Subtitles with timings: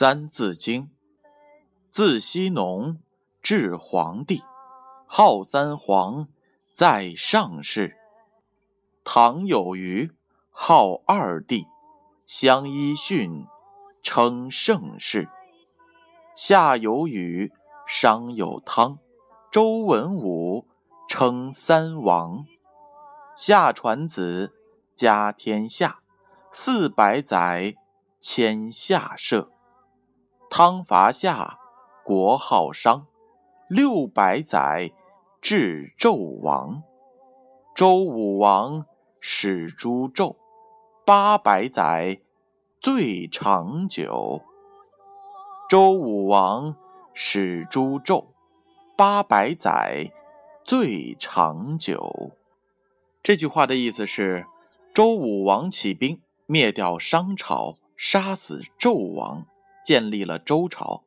[0.00, 0.92] 三字经，
[1.90, 3.00] 自羲农
[3.42, 4.44] 至黄帝，
[5.08, 6.28] 号三皇，
[6.72, 7.96] 在上世。
[9.02, 10.12] 唐有虞，
[10.50, 11.66] 号二帝，
[12.26, 13.48] 相揖逊，
[14.00, 15.28] 称盛世。
[16.32, 17.52] 夏有禹，
[17.84, 19.00] 商有汤，
[19.50, 20.68] 周文武，
[21.08, 22.46] 称三王。
[23.34, 24.52] 夏传子，
[24.94, 25.98] 家天下，
[26.52, 27.74] 四百载，
[28.20, 29.50] 迁夏社。
[30.50, 31.58] 汤伐夏，
[32.02, 33.06] 国号商，
[33.68, 34.90] 六百载，
[35.42, 36.82] 至纣王。
[37.76, 38.86] 周武王
[39.20, 40.36] 始诛纣，
[41.04, 42.20] 八百载，
[42.80, 44.40] 最长久。
[45.68, 46.74] 周武王
[47.12, 48.24] 始诛纣，
[48.96, 50.10] 八百载，
[50.64, 52.32] 最长久。
[53.22, 54.46] 这句话的意思是，
[54.94, 59.44] 周武王起兵灭掉商朝，杀死纣王。
[59.88, 61.04] 建立了周朝，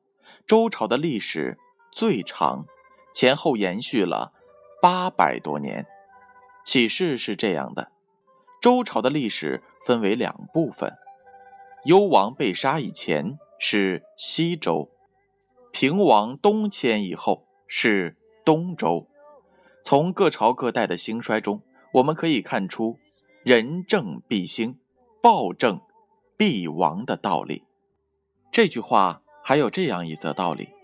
[0.48, 1.60] 周朝的历史
[1.92, 2.66] 最长，
[3.14, 4.34] 前后延续了
[4.82, 5.86] 八百多年。
[6.66, 7.92] 启示是这样的：
[8.60, 10.98] 周朝的历史分为两部分，
[11.86, 14.90] 幽王被杀以前是西周，
[15.72, 19.08] 平王东迁以后是东周。
[19.84, 21.62] 从各朝各代的兴衰中，
[21.94, 22.98] 我们可以看出
[23.46, 24.80] “仁政必兴，
[25.22, 25.80] 暴政
[26.36, 27.66] 必亡”的道理。
[28.52, 30.76] 这句话还有这样一则道理：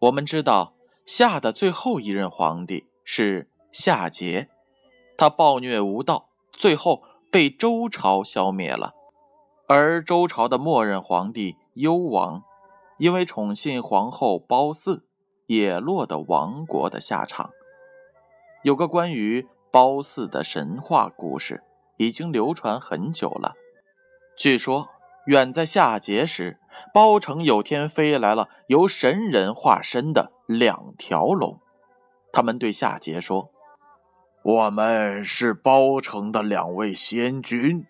[0.00, 0.74] 我们知道
[1.06, 4.48] 夏的最后一任皇帝是夏桀，
[5.16, 8.92] 他暴虐无道，最后被周朝消灭了。
[9.66, 12.42] 而周朝的末任皇帝幽王，
[12.98, 15.04] 因为宠信皇后褒姒，
[15.46, 17.50] 也落得亡国的下场。
[18.62, 21.62] 有个关于褒姒的神话故事，
[21.96, 23.54] 已经流传很久了。
[24.36, 24.90] 据说。
[25.26, 26.58] 远在夏桀时，
[26.92, 31.60] 包城有天飞来了由神人化身的两条龙。
[32.32, 33.50] 他们对夏桀说
[34.42, 37.86] ：“我们是包城的两位仙君。”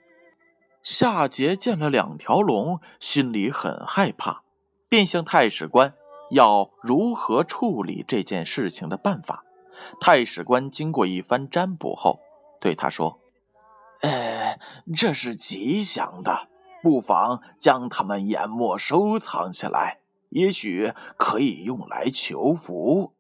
[0.83, 4.43] 夏桀见了两条龙，心里很害怕，
[4.89, 5.95] 便向太史官
[6.31, 9.45] 要如何处理这件事情的办法。
[10.01, 12.21] 太史官经过一番占卜后，
[12.61, 13.19] 对他说
[14.03, 14.59] ：“呃，
[14.95, 16.49] 这是吉祥的。”
[16.85, 23.15] 不妨将它们研墨收藏起来，也许可以用来求福。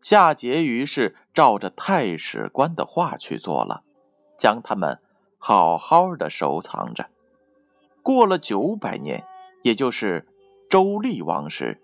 [0.00, 3.82] 夏桀于是照着太史官的话去做了，
[4.38, 5.00] 将它们
[5.36, 7.08] 好好的收藏着。
[8.02, 9.26] 过了九百年，
[9.64, 10.28] 也就是
[10.70, 11.82] 周厉王时，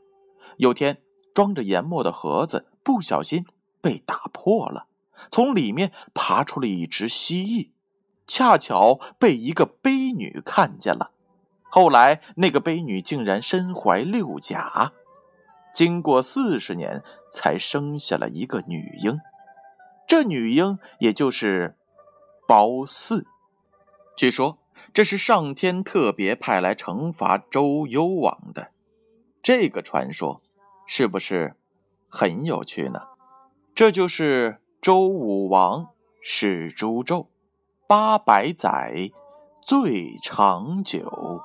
[0.56, 0.98] 有天
[1.34, 3.44] 装着研墨的盒子不小心
[3.80, 4.86] 被打破了，
[5.32, 7.70] 从里面爬出了一只蜥蜴。
[8.26, 11.10] 恰巧被一个悲女看见了，
[11.70, 14.92] 后来那个悲女竟然身怀六甲，
[15.72, 19.20] 经过四十年才生下了一个女婴，
[20.06, 21.76] 这女婴也就是
[22.48, 23.26] 褒姒。
[24.16, 24.58] 据说
[24.92, 28.70] 这是上天特别派来惩罚周幽王的，
[29.42, 30.42] 这个传说
[30.86, 31.54] 是不是
[32.08, 33.02] 很有趣呢？
[33.74, 37.26] 这就是周武王始诛纣。
[37.88, 39.12] 八百载
[39.62, 41.40] 最长久。